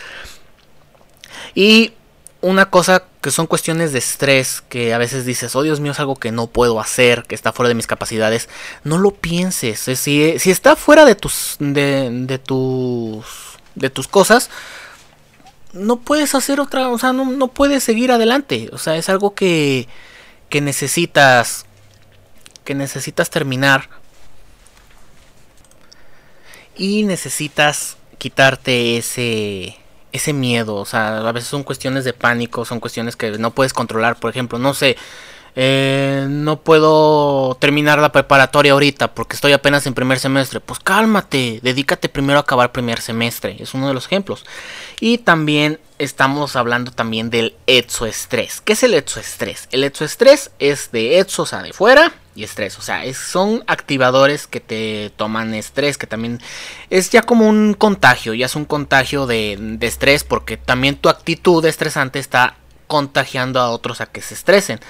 [1.54, 1.94] Y
[2.46, 5.98] una cosa que son cuestiones de estrés, que a veces dices, oh Dios mío, es
[5.98, 8.48] algo que no puedo hacer, que está fuera de mis capacidades,
[8.84, 9.80] no lo pienses.
[9.80, 13.26] Si, si está fuera de tus, de, de tus,
[13.74, 14.48] de tus cosas,
[15.72, 18.70] no puedes hacer otra, o sea, no, puedes seguir adelante.
[18.72, 19.88] O sea, es algo que,
[20.48, 21.66] que necesitas,
[22.64, 23.88] que necesitas terminar.
[26.76, 29.78] Y necesitas quitarte ese,
[30.16, 30.74] ese miedo.
[30.76, 34.16] O sea, a veces son cuestiones de pánico, son cuestiones que no puedes controlar.
[34.16, 34.96] Por ejemplo, no sé,
[35.58, 40.60] eh, no puedo terminar la preparatoria ahorita porque estoy apenas en primer semestre.
[40.60, 43.56] Pues cálmate, dedícate primero a acabar primer semestre.
[43.58, 44.44] Es uno de los ejemplos.
[45.00, 48.60] Y también estamos hablando también del exoestrés.
[48.60, 49.66] ¿Qué es el exoestrés?
[49.72, 52.78] El exoestrés es de exo, o sea, de fuera, y estrés.
[52.78, 56.38] O sea, son activadores que te toman estrés, que también
[56.90, 61.08] es ya como un contagio, ya es un contagio de, de estrés porque también tu
[61.08, 64.80] actitud estresante está contagiando a otros a que se estresen.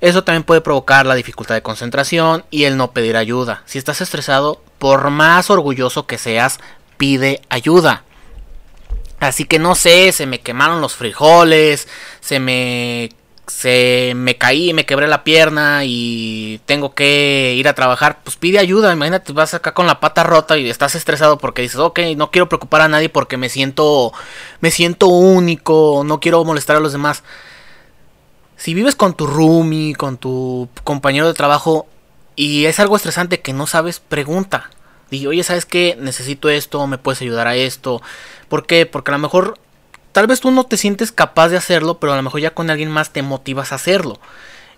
[0.00, 3.62] Eso también puede provocar la dificultad de concentración y el no pedir ayuda.
[3.66, 6.58] Si estás estresado, por más orgulloso que seas,
[6.96, 8.04] pide ayuda.
[9.18, 11.86] Así que no sé, se me quemaron los frijoles,
[12.20, 13.10] se me
[13.50, 18.58] se me caí, me quebré la pierna y tengo que ir a trabajar, pues pide
[18.60, 18.92] ayuda.
[18.92, 22.48] Imagínate, vas acá con la pata rota y estás estresado porque dices, ok, no quiero
[22.48, 24.12] preocupar a nadie porque me siento,
[24.60, 27.24] me siento único, no quiero molestar a los demás
[28.60, 31.86] si vives con tu roomie, con tu compañero de trabajo
[32.36, 34.68] y es algo estresante que no sabes, pregunta.
[35.10, 35.96] Dije, oye, ¿sabes qué?
[35.98, 38.02] Necesito esto, me puedes ayudar a esto.
[38.50, 38.84] ¿Por qué?
[38.84, 39.58] Porque a lo mejor,
[40.12, 42.68] tal vez tú no te sientes capaz de hacerlo, pero a lo mejor ya con
[42.68, 44.20] alguien más te motivas a hacerlo.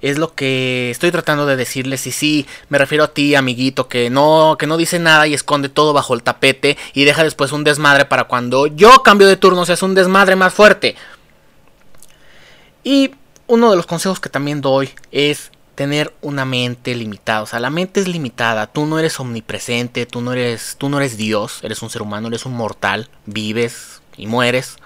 [0.01, 2.07] Es lo que estoy tratando de decirles.
[2.07, 5.68] Y sí, me refiero a ti, amiguito, que no, que no dice nada y esconde
[5.68, 9.66] todo bajo el tapete y deja después un desmadre para cuando yo cambio de turno,
[9.66, 10.95] seas un desmadre más fuerte.
[12.85, 13.12] Y
[13.53, 17.43] uno de los consejos que también doy es tener una mente limitada.
[17.43, 18.67] O sea, la mente es limitada.
[18.67, 22.29] Tú no eres omnipresente, tú no eres, tú no eres Dios, eres un ser humano,
[22.29, 24.77] eres un mortal, vives y mueres.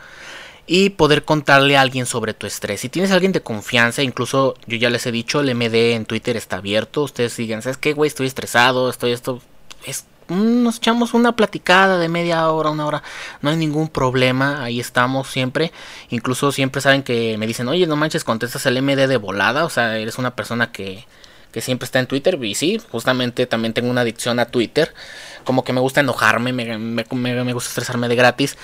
[0.67, 2.81] Y poder contarle a alguien sobre tu estrés.
[2.81, 6.05] Si tienes a alguien de confianza, incluso yo ya les he dicho, el MD en
[6.05, 7.05] Twitter está abierto.
[7.05, 8.09] Ustedes sigan, ¿sabes qué, güey?
[8.09, 9.41] Estoy estresado, estoy esto.
[9.87, 13.03] Es nos echamos una platicada de media hora, una hora,
[13.43, 15.73] no hay ningún problema, ahí estamos siempre,
[16.11, 19.71] incluso siempre saben que me dicen, oye, no manches, contestas el MD de volada, o
[19.71, 21.05] sea, eres una persona que,
[21.53, 24.95] que siempre está en Twitter, y sí, justamente también tengo una adicción a Twitter,
[25.45, 28.57] como que me gusta enojarme, me, me, me gusta estresarme de gratis,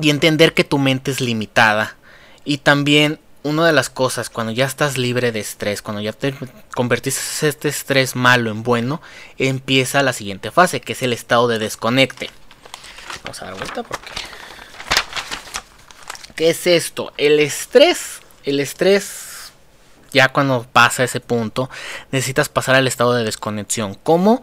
[0.00, 1.96] y entender que tu mente es limitada,
[2.44, 6.34] y también una de las cosas, cuando ya estás libre de estrés, cuando ya te
[6.74, 9.00] convertiste este estrés malo en bueno,
[9.38, 12.30] empieza la siguiente fase, que es el estado de desconecte.
[13.22, 14.10] Vamos a dar vuelta porque...
[16.34, 17.12] ¿Qué es esto?
[17.16, 19.52] El estrés, el estrés,
[20.12, 21.68] ya cuando pasa ese punto,
[22.12, 23.94] necesitas pasar al estado de desconexión.
[23.94, 24.42] ¿Cómo?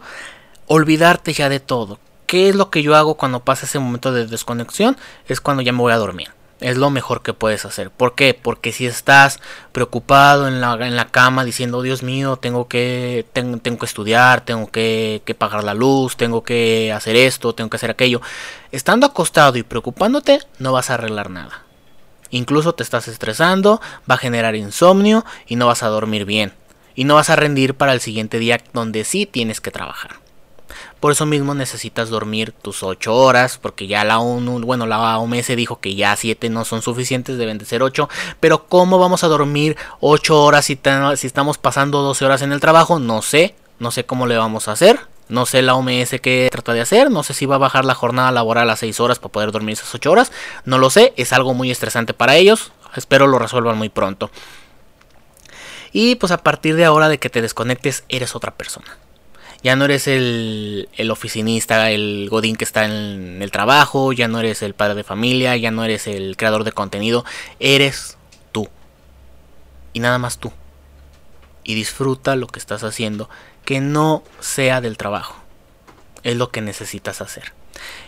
[0.66, 1.98] Olvidarte ya de todo.
[2.26, 4.96] ¿Qué es lo que yo hago cuando pasa ese momento de desconexión?
[5.26, 6.35] Es cuando ya me voy a dormir.
[6.60, 7.90] Es lo mejor que puedes hacer.
[7.90, 8.32] ¿Por qué?
[8.32, 9.40] Porque si estás
[9.72, 14.40] preocupado en la, en la cama diciendo, Dios mío, tengo que, tengo, tengo que estudiar,
[14.42, 18.22] tengo que, que, pagar la luz, tengo que hacer esto, tengo que hacer aquello.
[18.72, 21.62] Estando acostado y preocupándote, no vas a arreglar nada.
[22.30, 26.54] Incluso te estás estresando, va a generar insomnio y no vas a dormir bien.
[26.94, 30.25] Y no vas a rendir para el siguiente día donde sí tienes que trabajar.
[31.00, 35.48] Por eso mismo necesitas dormir tus 8 horas, porque ya la ONU, bueno, la OMS
[35.56, 38.08] dijo que ya 7 no son suficientes, deben de ser 8.
[38.40, 40.78] Pero ¿cómo vamos a dormir 8 horas si,
[41.16, 42.98] si estamos pasando 12 horas en el trabajo?
[42.98, 44.98] No sé, no sé cómo le vamos a hacer.
[45.28, 47.96] No sé la OMS qué trata de hacer, no sé si va a bajar la
[47.96, 50.30] jornada laboral a 6 horas para poder dormir esas 8 horas,
[50.64, 54.30] no lo sé, es algo muy estresante para ellos, espero lo resuelvan muy pronto.
[55.92, 58.98] Y pues a partir de ahora de que te desconectes, eres otra persona.
[59.62, 64.40] Ya no eres el, el, oficinista, el godín que está en el trabajo, ya no
[64.40, 67.24] eres el padre de familia, ya no eres el creador de contenido,
[67.58, 68.16] eres
[68.52, 68.68] tú.
[69.92, 70.52] Y nada más tú.
[71.64, 73.28] Y disfruta lo que estás haciendo,
[73.64, 75.36] que no sea del trabajo.
[76.22, 77.52] Es lo que necesitas hacer.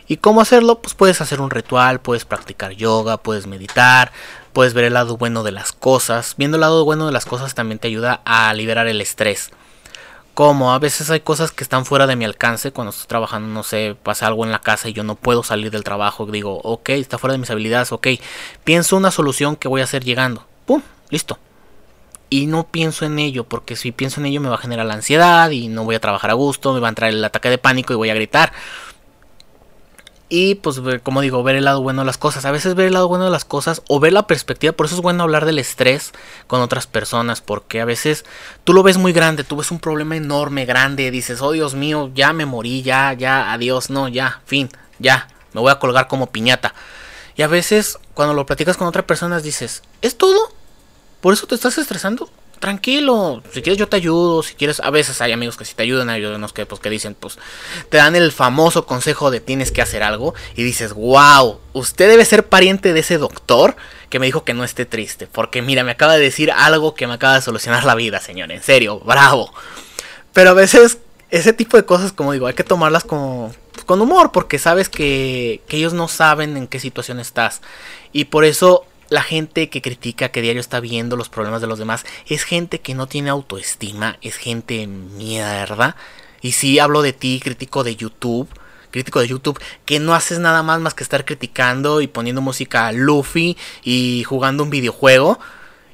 [0.06, 0.80] ¿Y cómo hacerlo?
[0.80, 4.12] Pues puedes hacer un ritual, puedes practicar yoga, puedes meditar,
[4.52, 6.34] puedes ver el lado bueno de las cosas.
[6.38, 9.50] Viendo el lado bueno de las cosas también te ayuda a liberar el estrés
[10.38, 13.64] como a veces hay cosas que están fuera de mi alcance cuando estoy trabajando, no
[13.64, 16.90] sé, pasa algo en la casa y yo no puedo salir del trabajo, digo, ok,
[16.90, 18.06] está fuera de mis habilidades, ok,
[18.62, 21.40] pienso una solución que voy a hacer llegando, pum, listo.
[22.30, 24.94] Y no pienso en ello, porque si pienso en ello me va a generar la
[24.94, 27.58] ansiedad y no voy a trabajar a gusto, me va a entrar el ataque de
[27.58, 28.52] pánico y voy a gritar.
[30.30, 32.44] Y pues, como digo, ver el lado bueno de las cosas.
[32.44, 34.74] A veces ver el lado bueno de las cosas o ver la perspectiva.
[34.74, 36.12] Por eso es bueno hablar del estrés
[36.46, 37.40] con otras personas.
[37.40, 38.24] Porque a veces
[38.64, 39.44] tú lo ves muy grande.
[39.44, 41.10] Tú ves un problema enorme, grande.
[41.10, 45.28] Dices, oh Dios mío, ya me morí, ya, ya, adiós, no, ya, fin, ya.
[45.54, 46.74] Me voy a colgar como piñata.
[47.36, 50.52] Y a veces cuando lo platicas con otras personas dices, ¿es todo?
[51.20, 52.28] ¿Por eso te estás estresando?
[52.58, 55.82] Tranquilo, si quieres yo te ayudo, si quieres, a veces hay amigos que si te
[55.82, 57.38] ayudan, hay unos que pues que dicen, pues
[57.88, 62.24] te dan el famoso consejo de tienes que hacer algo y dices, wow, usted debe
[62.24, 63.76] ser pariente de ese doctor
[64.10, 67.06] que me dijo que no esté triste, porque mira, me acaba de decir algo que
[67.06, 69.52] me acaba de solucionar la vida, señor, en serio, bravo.
[70.32, 70.98] Pero a veces
[71.30, 73.52] ese tipo de cosas, como digo, hay que tomarlas con,
[73.86, 77.60] con humor, porque sabes que, que ellos no saben en qué situación estás.
[78.12, 81.78] Y por eso la gente que critica, que diario está viendo los problemas de los
[81.78, 85.96] demás, es gente que no tiene autoestima, es gente mierda.
[86.40, 88.48] Y si hablo de ti, crítico de YouTube,
[88.90, 92.92] crítico de YouTube, que no haces nada más más que estar criticando y poniendo música
[92.92, 95.38] Luffy y jugando un videojuego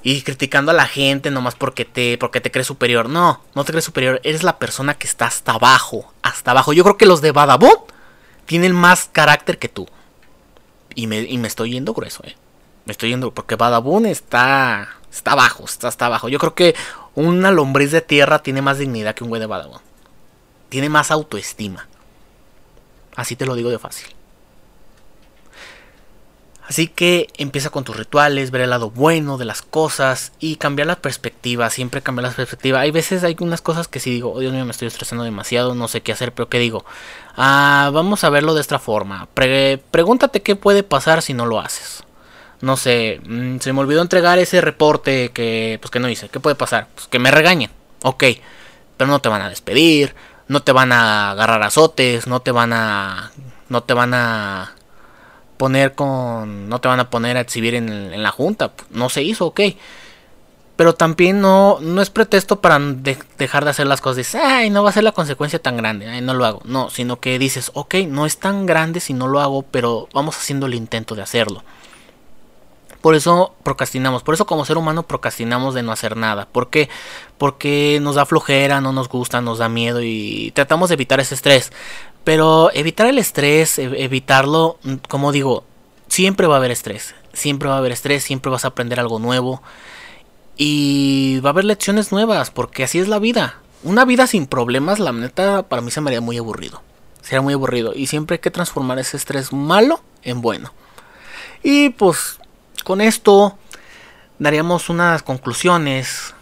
[0.03, 3.09] y criticando a la gente nomás porque te porque te crees superior.
[3.09, 6.73] No, no te crees superior, eres la persona que está hasta abajo, hasta abajo.
[6.73, 7.93] Yo creo que los de Badabot
[8.47, 9.89] tienen más carácter que tú.
[10.95, 12.37] Y me, y me estoy yendo grueso, eh.
[12.85, 16.29] Me estoy yendo porque Badabun está está abajo, está hasta abajo.
[16.29, 16.75] Yo creo que
[17.15, 19.81] una lombriz de tierra tiene más dignidad que un güey de Badabun.
[20.69, 21.87] Tiene más autoestima.
[23.15, 24.09] Así te lo digo de fácil.
[26.67, 30.89] Así que empieza con tus rituales, ver el lado bueno de las cosas y cambiar
[30.89, 32.81] la perspectiva, siempre cambiar la perspectiva.
[32.81, 35.75] Hay veces hay unas cosas que si digo, oh, Dios mío, me estoy estresando demasiado,
[35.75, 36.87] no sé qué hacer, pero ¿qué digo?
[37.37, 39.29] Ah, vamos a verlo de esta forma.
[39.91, 42.03] pregúntate qué puede pasar si no lo haces
[42.65, 46.29] no sé, mm, se me olvidó entregar ese reporte que, pues que no hice.
[46.29, 46.89] ¿Qué puede pasar?
[46.95, 47.71] Pues que me regañen.
[48.03, 48.25] Ok,
[48.97, 50.15] pero no te van a despedir,
[50.49, 53.33] no te van a agarrar azotes, no te van a,
[53.69, 54.75] no te van a
[55.57, 58.73] poner con, no te van a poner a exhibir en, la junta.
[58.91, 59.61] No se hizo, ok.
[60.77, 62.81] Pero también no, no es pretexto para
[63.39, 64.17] dejar de hacer las cosas.
[64.17, 66.63] Dices, ay, no va a ser la consecuencia tan grande, ay, no lo hago.
[66.65, 70.37] No, sino que dices, ok, no es tan grande si no lo hago, pero vamos
[70.37, 71.63] haciendo el intento de hacerlo.
[73.05, 76.49] Por eso procrastinamos, por eso como ser humano procrastinamos de no hacer nada.
[76.51, 76.89] ¿Por qué?
[77.37, 81.35] Porque nos da flojera, no nos gusta, nos da miedo y tratamos de evitar ese
[81.35, 81.71] estrés.
[82.25, 85.65] Pero evitar el estrés, e-, evitarlo, mm, como digo,
[86.09, 87.15] siempre va a haber estrés.
[87.35, 89.61] Siempre va a haber estrés, siempre vas a aprender algo nuevo.
[90.57, 93.59] Y va a haber lecciones nuevas, porque así es la vida.
[93.83, 96.81] Una vida sin problemas, la neta, para mí se me haría muy aburrido.
[97.21, 97.93] Sería muy aburrido.
[97.95, 100.73] Y siempre hay que transformar ese estrés malo en bueno.
[101.63, 102.39] Y pues
[102.85, 103.59] con esto
[104.39, 106.35] daríamos unas conclusiones.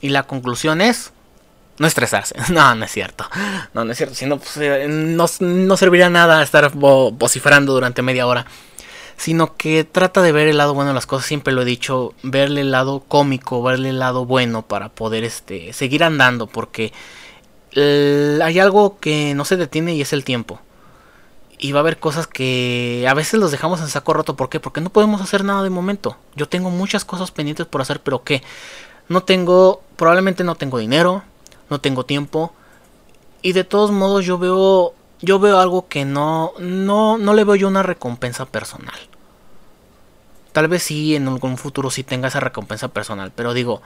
[0.00, 1.12] Y la conclusión es
[1.78, 2.34] no estresarse.
[2.52, 3.28] No, no es cierto.
[3.74, 4.14] No, no es cierto.
[4.14, 8.46] Si no, pues, eh, no, serviría nada estar vociferando durante media hora.
[9.16, 12.12] sino que trata de ver el lado bueno de las cosas, siempre lo he dicho,
[12.24, 16.92] verle el lado cómico, verle el lado bueno para poder este, seguir andando, porque
[17.76, 20.60] hay algo que no se detiene y es el tiempo.
[21.62, 24.34] Y va a haber cosas que a veces los dejamos en saco roto.
[24.34, 24.58] ¿Por qué?
[24.58, 26.16] Porque no podemos hacer nada de momento.
[26.34, 28.42] Yo tengo muchas cosas pendientes por hacer, pero ¿qué?
[29.08, 31.22] No tengo, probablemente no tengo dinero,
[31.70, 32.52] no tengo tiempo.
[33.42, 37.54] Y de todos modos yo veo, yo veo algo que no, no, no le veo
[37.54, 38.98] yo una recompensa personal.
[40.50, 43.30] Tal vez sí, en algún futuro sí tenga esa recompensa personal.
[43.36, 43.82] Pero digo,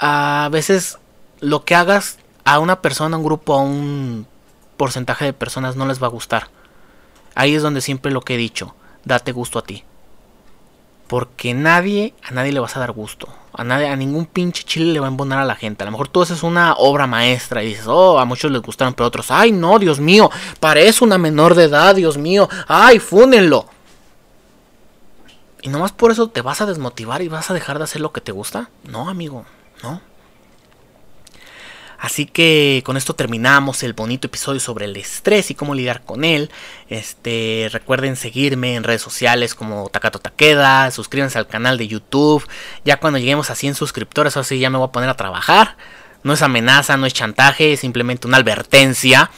[0.00, 0.98] a veces
[1.38, 4.26] lo que hagas a una persona, a un grupo, a un
[4.76, 6.48] porcentaje de personas no les va a gustar.
[7.34, 9.84] Ahí es donde siempre lo que he dicho, date gusto a ti.
[11.06, 13.28] Porque nadie, a nadie le vas a dar gusto.
[13.52, 15.82] A nadie, a ningún pinche chile le va a embonar a la gente.
[15.82, 18.94] A lo mejor tú haces una obra maestra y dices, oh, a muchos les gustaron,
[18.94, 23.66] pero otros, ay, no, Dios mío, parece una menor de edad, Dios mío, ay, fúnenlo.
[25.62, 28.12] Y nomás por eso te vas a desmotivar y vas a dejar de hacer lo
[28.12, 28.70] que te gusta.
[28.84, 29.44] No, amigo,
[29.82, 30.00] no.
[32.04, 36.22] Así que con esto terminamos el bonito episodio sobre el estrés y cómo lidiar con
[36.22, 36.50] él.
[36.90, 42.46] Este, recuerden seguirme en redes sociales como Takato Takeda, suscríbanse al canal de YouTube.
[42.84, 45.78] Ya cuando lleguemos a 100 suscriptores, así ya me voy a poner a trabajar.
[46.22, 49.30] No es amenaza, no es chantaje, es simplemente una advertencia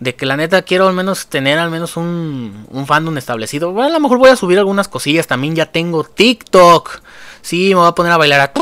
[0.00, 3.72] de que la neta quiero al menos tener al menos un, un fandom establecido.
[3.72, 5.26] Bueno, a lo mejor voy a subir algunas cosillas.
[5.26, 7.00] También ya tengo TikTok.
[7.40, 8.52] Sí, me voy a poner a bailar a...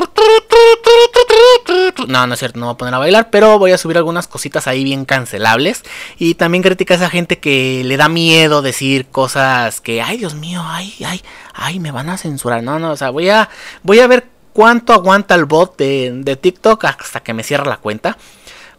[2.06, 4.26] No, no es cierto, no voy a poner a bailar, pero voy a subir algunas
[4.26, 5.82] cositas ahí bien cancelables.
[6.18, 10.34] Y también critica a esa gente que le da miedo decir cosas que, ay Dios
[10.34, 11.22] mío, ay, ay,
[11.54, 12.62] ay, me van a censurar.
[12.62, 13.48] No, no, o sea, voy a,
[13.82, 17.76] voy a ver cuánto aguanta el bot de, de TikTok hasta que me cierre la
[17.76, 18.16] cuenta.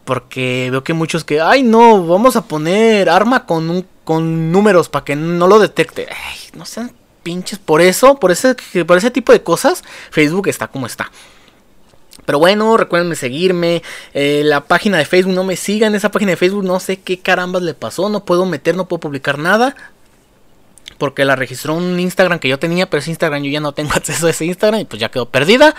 [0.05, 4.89] Porque veo que muchos que, ay no, vamos a poner arma con, un, con números
[4.89, 6.07] para que no lo detecte.
[6.09, 7.59] Ay, no sean pinches.
[7.59, 11.11] Por eso, por ese, por ese tipo de cosas, Facebook está como está.
[12.29, 13.81] Pero bueno, recuerden seguirme.
[14.13, 15.95] Eh, la página de Facebook, no me sigan.
[15.95, 18.07] Esa página de Facebook, no sé qué carambas le pasó.
[18.07, 19.75] No puedo meter, no puedo publicar nada.
[20.99, 23.93] Porque la registró un Instagram que yo tenía, pero ese Instagram yo ya no tengo
[23.95, 25.73] acceso a ese Instagram y pues ya quedó perdida.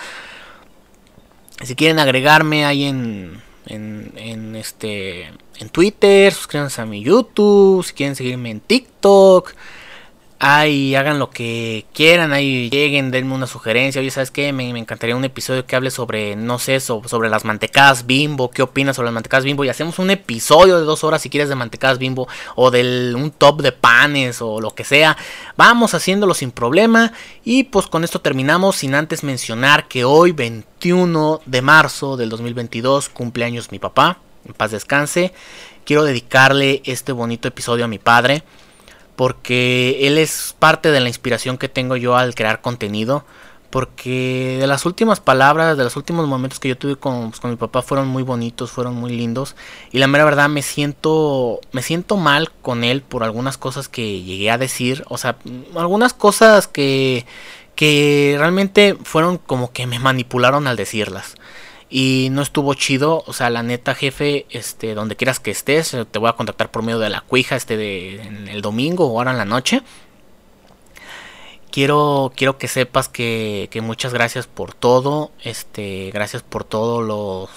[1.62, 5.26] Si quieren agregarme ahí en, en, en, este
[5.60, 9.52] en Twitter, suscríbanse a mi YouTube, si quieren seguirme en TikTok,
[10.42, 14.00] Ay, hagan lo que quieran, ahí lleguen, denme una sugerencia.
[14.00, 14.54] Oye, ¿sabes qué?
[14.54, 18.50] Me, encantaría un episodio que hable sobre, no sé, sobre, las mantecadas bimbo.
[18.50, 19.66] ¿Qué opinas sobre las mantecadas bimbo?
[19.66, 22.26] Y hacemos un episodio de dos horas si quieres de mantecadas bimbo.
[22.56, 25.14] O del un top de panes o lo que sea.
[25.58, 27.12] Vamos haciéndolo sin problema.
[27.44, 33.10] Y pues con esto terminamos sin antes mencionar que hoy, 21 de marzo del 2022,
[33.10, 34.20] cumpleaños mi papá.
[34.46, 35.34] En paz descanse.
[35.84, 38.42] Quiero dedicarle este bonito episodio a mi padre
[39.20, 43.26] porque él es parte de la inspiración que tengo yo al crear contenido.
[43.68, 47.50] Porque de las últimas palabras, de los últimos momentos que yo tuve con, pues, con,
[47.50, 49.56] mi papá fueron muy bonitos, fueron muy lindos.
[49.92, 54.22] Y la mera verdad me siento, me siento mal con él por algunas cosas que
[54.22, 55.04] llegué a decir.
[55.10, 55.36] O sea,
[55.76, 57.26] algunas cosas que,
[57.74, 61.34] que realmente fueron como que me manipularon al decirlas
[61.90, 63.24] y no estuvo chido.
[63.26, 66.82] O sea, la neta, jefe, este, donde quieras que estés, te voy a contactar por
[66.82, 69.82] medio de la cuija este el domingo o ahora en la noche.
[71.70, 75.30] Quiero, quiero que sepas que, que muchas gracias por todo.
[75.42, 77.50] Este, gracias por todo los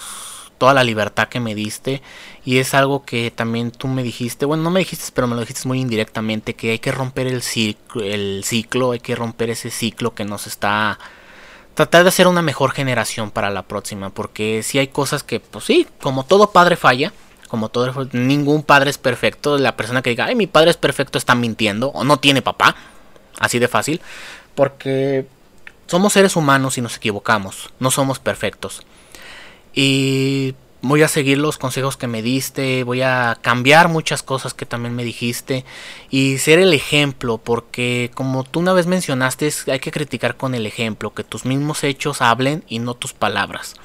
[0.57, 2.01] toda la libertad que me diste
[2.45, 5.41] y es algo que también tú me dijiste, bueno, no me dijiste, pero me lo
[5.41, 9.71] dijiste muy indirectamente que hay que romper el ciclo, el ciclo, hay que romper ese
[9.71, 10.99] ciclo que nos está
[11.73, 15.65] tratar de hacer una mejor generación para la próxima, porque si hay cosas que, pues
[15.65, 17.13] sí, como todo padre falla,
[17.47, 21.17] como todo, ningún padre es perfecto, la persona que diga, ay, mi padre es perfecto
[21.17, 22.75] está mintiendo, o no tiene papá,
[23.39, 24.01] así de fácil,
[24.55, 25.27] porque
[25.87, 28.81] somos seres humanos y nos equivocamos, no somos perfectos.
[29.73, 34.65] Y voy a seguir los consejos que me diste, voy a cambiar muchas cosas que
[34.65, 35.63] también me dijiste
[36.09, 40.65] y ser el ejemplo, porque como tú una vez mencionaste, hay que criticar con el
[40.65, 43.75] ejemplo, que tus mismos hechos hablen y no tus palabras.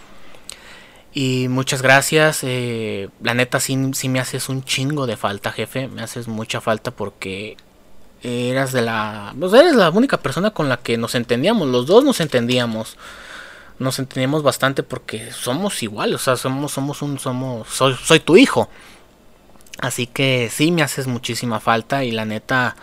[1.14, 5.86] Y muchas gracias, eh, la neta sí, sí me haces un chingo de falta, jefe,
[5.86, 7.56] me haces mucha falta porque
[8.24, 9.32] eras de la...
[9.38, 12.96] Pues eres la única persona con la que nos entendíamos, los dos nos entendíamos
[13.78, 18.36] nos entendemos bastante porque somos iguales, o sea, somos, somos un, somos, soy, soy tu
[18.36, 18.68] hijo.
[19.80, 22.76] Así que sí me haces muchísima falta y la neta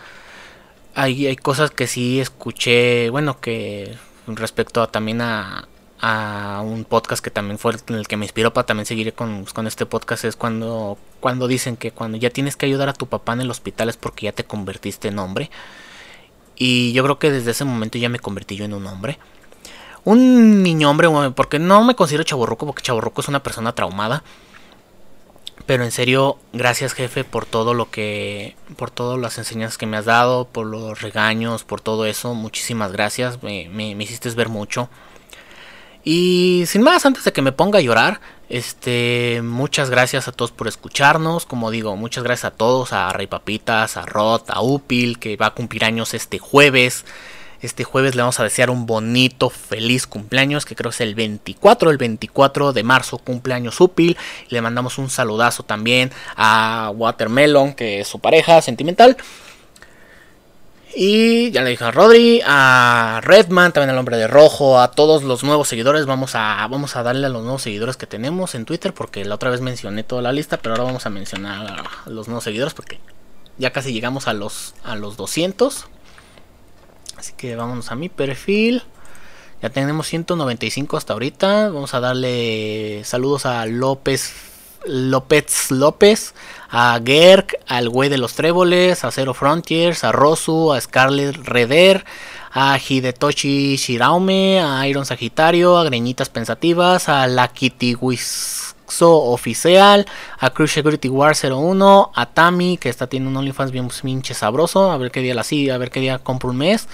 [0.94, 3.94] hay, hay cosas que sí escuché, bueno, que
[4.26, 5.68] respecto a, también a,
[6.00, 9.66] a un podcast que también fue el que me inspiró para también seguir con, con,
[9.66, 13.34] este podcast es cuando, cuando dicen que cuando ya tienes que ayudar a tu papá
[13.34, 15.50] en el hospital es porque ya te convertiste en hombre.
[16.56, 19.18] Y yo creo que desde ese momento ya me convertí yo en un hombre.
[20.06, 24.22] Un niño hombre, porque no me considero chaborroco, porque chaborroco es una persona traumada.
[25.66, 29.96] Pero en serio, gracias jefe por todo lo que, por todas las enseñanzas que me
[29.96, 32.34] has dado, por los regaños, por todo eso.
[32.34, 34.88] Muchísimas gracias, me, me, hiciste ver mucho.
[36.04, 40.52] Y sin más, antes de que me ponga a llorar, este, muchas gracias a todos
[40.52, 41.46] por escucharnos.
[41.46, 45.46] Como digo, muchas gracias a todos, a Rey Papitas, a Rod, a Upil, que va
[45.46, 47.04] a cumplir años este jueves.
[47.62, 51.90] Este jueves le vamos a desear un bonito, feliz cumpleaños, que creo es el 24,
[51.90, 54.16] el 24 de marzo, cumpleaños Upil.
[54.48, 59.16] Le mandamos un saludazo también a Watermelon, que es su pareja sentimental.
[60.98, 65.22] Y ya le dije a Rodri, a Redman, también al hombre de rojo, a todos
[65.24, 66.06] los nuevos seguidores.
[66.06, 69.34] Vamos a, vamos a darle a los nuevos seguidores que tenemos en Twitter, porque la
[69.34, 72.72] otra vez mencioné toda la lista, pero ahora vamos a mencionar a los nuevos seguidores,
[72.72, 72.98] porque
[73.58, 75.86] ya casi llegamos a los, a los 200.
[77.16, 78.82] Así que vámonos a mi perfil.
[79.62, 81.70] Ya tenemos 195 hasta ahorita.
[81.70, 84.32] Vamos a darle saludos a López
[84.86, 86.34] López López,
[86.70, 92.04] a Gerk, al güey de los tréboles, a Zero Frontiers, a Rosu, a Scarlet Reder,
[92.52, 97.48] a Hidetoshi Shiraume, a Iron Sagitario, a Greñitas Pensativas, a La
[99.02, 100.06] Oficial,
[100.38, 104.90] a Cruise Security War 01, a Tami, que está teniendo un OnlyFans bien pinche sabroso,
[104.90, 106.88] a ver qué día la sigue, a ver qué día compro un mes,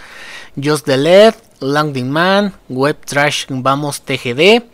[0.63, 4.65] Just the Led, Langding Man, Web Trash Vamos TGD,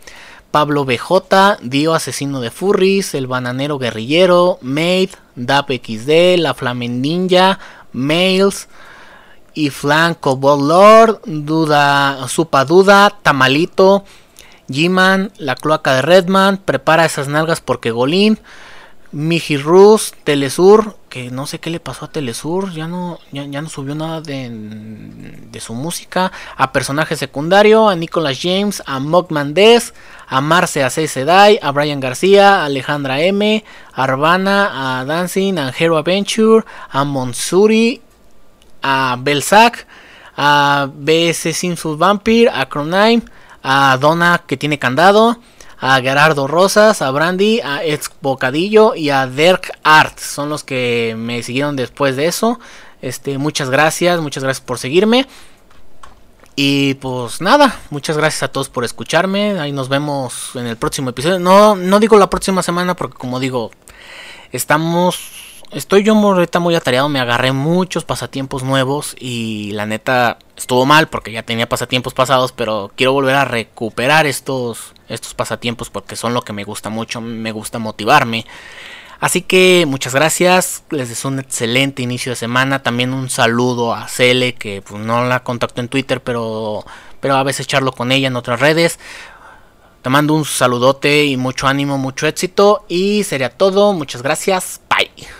[0.51, 7.59] Pablo BJ, Dio Asesino de Furries, El Bananero Guerrillero, Maid, Dap XD, La Ninja,
[7.91, 8.67] Mails,
[9.53, 14.05] y Flanco Lord, Duda, Supa Duda, Tamalito,
[14.69, 18.39] G-Man, La Cloaca de Redman, Prepara esas nalgas porque Golín,
[19.11, 23.67] Miji Rus, Telesur, que no sé qué le pasó a Telesur, ya no, ya, no
[23.67, 29.95] subió nada de, su música, a personaje secundario, a Nicolas James, a Mock Mandes,
[30.27, 33.63] a Marce a Sedai, a Brian García, a Alejandra M,
[33.93, 38.01] a Arbana, a Dancing, a Hero Adventure, a Monsuri,
[38.83, 39.87] a Belzac,
[40.37, 43.23] a BS Sinful Vampire, a Cronime,
[43.63, 45.39] a Donna que tiene candado,
[45.79, 50.19] a Gerardo Rosas, a Brandy, a Ex Bocadillo y a Dirk Art.
[50.19, 52.59] Son los que me siguieron después de eso.
[53.01, 55.25] Este, muchas gracias, muchas gracias por seguirme.
[56.55, 59.57] Y pues nada, muchas gracias a todos por escucharme.
[59.59, 61.39] Ahí nos vemos en el próximo episodio.
[61.39, 63.71] No, no digo la próxima semana porque como digo,
[64.51, 70.85] estamos estoy yo ahorita muy atareado, me agarré muchos pasatiempos nuevos y la neta estuvo
[70.85, 76.15] mal porque ya tenía pasatiempos pasados, pero quiero volver a recuperar estos, estos pasatiempos porque
[76.15, 78.45] son lo que me gusta mucho, me gusta motivarme.
[79.19, 84.07] Así que muchas gracias, les deseo un excelente inicio de semana, también un saludo a
[84.07, 86.85] Cele que pues, no la contacto en Twitter, pero,
[87.19, 88.97] pero a veces charlo con ella en otras redes.
[90.01, 95.38] Te mando un saludote y mucho ánimo, mucho éxito y sería todo, muchas gracias, bye.